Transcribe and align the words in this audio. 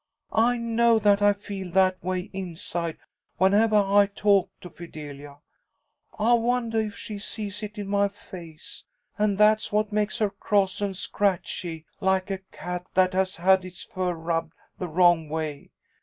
I 0.33 0.57
know 0.57 0.97
that 0.97 1.21
I 1.21 1.31
feel 1.33 1.69
that 1.73 2.03
way 2.03 2.31
inside 2.33 2.97
whenevah 3.39 3.85
I 3.95 4.07
talk 4.07 4.49
to 4.61 4.71
Fidelia. 4.71 5.37
I 6.17 6.33
wondah 6.33 6.87
if 6.87 6.95
she 6.97 7.19
sees 7.19 7.61
it 7.61 7.77
in 7.77 7.87
my 7.87 8.07
face, 8.07 8.83
and 9.19 9.37
that's 9.37 9.71
what 9.71 9.91
makes 9.91 10.17
her 10.17 10.31
cross 10.31 10.81
and 10.81 10.97
scratchy, 10.97 11.85
like 11.99 12.31
a 12.31 12.39
cat 12.39 12.87
that 12.95 13.13
has 13.13 13.35
had 13.35 13.63
its 13.63 13.83
fur 13.83 14.13
rubbed 14.15 14.53
the 14.79 14.87
wrong 14.87 15.29
way. 15.29 15.69